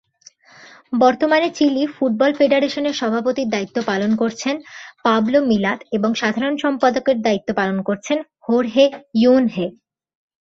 বর্তমানে 0.93 1.47
Chile 1.57 1.83
football 1.95 2.31
ফেডারেশনের 2.39 2.95
সভাপতির 3.01 3.51
দায়িত্ব 3.53 3.77
পালন 3.89 4.11
করছেন 4.21 4.55
পাবলো 5.05 5.39
মিলাদ 5.49 5.79
এবং 5.97 6.09
সাধারণ 6.21 6.53
সম্পাদকের 6.63 7.17
দায়িত্ব 7.25 7.49
পালন 7.59 7.77
করছেন 7.87 8.17
হোর্হে 8.45 8.85
ইয়ুনহে। 9.15 9.67